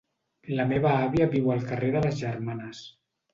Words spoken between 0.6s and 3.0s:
meva àvia viu al carrer de les Germanes.